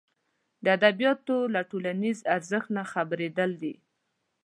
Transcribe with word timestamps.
د 0.63 0.65
ادبیاتو 0.77 1.37
له 1.53 1.61
ټولنیز 1.69 2.17
ارزښت 2.35 2.67
نه 2.77 2.83
خبرېدل 2.91 3.51
دي. 3.61 3.73